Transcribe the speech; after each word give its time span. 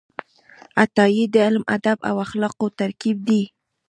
عطايي 0.83 1.23
د 1.33 1.35
علم، 1.45 1.63
ادب 1.75 1.97
او 2.09 2.15
اخلاقو 2.25 2.67
ترکیب 2.79 3.17
و. 3.27 3.29